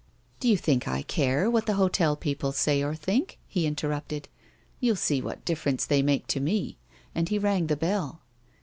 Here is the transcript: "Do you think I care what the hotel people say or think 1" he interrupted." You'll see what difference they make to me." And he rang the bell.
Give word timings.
"Do 0.39 0.47
you 0.47 0.57
think 0.57 0.87
I 0.87 1.03
care 1.03 1.47
what 1.47 1.67
the 1.67 1.75
hotel 1.75 2.15
people 2.15 2.51
say 2.53 2.81
or 2.81 2.95
think 2.95 3.37
1" 3.43 3.43
he 3.49 3.65
interrupted." 3.67 4.29
You'll 4.79 4.95
see 4.95 5.21
what 5.21 5.45
difference 5.45 5.85
they 5.85 6.01
make 6.01 6.25
to 6.29 6.39
me." 6.39 6.79
And 7.13 7.29
he 7.29 7.37
rang 7.37 7.67
the 7.67 7.77
bell. 7.77 8.23